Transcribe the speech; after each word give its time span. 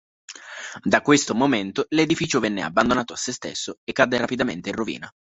Da 0.81 1.01
questo 1.01 1.35
momento 1.35 1.85
l'edificio 1.89 2.39
venne 2.39 2.63
abbandonato 2.63 3.13
a 3.13 3.17
sé 3.17 3.31
stesso 3.31 3.77
e 3.83 3.91
cadde 3.91 4.17
rapidamente 4.17 4.69
in 4.69 4.75
rovina. 4.75 5.07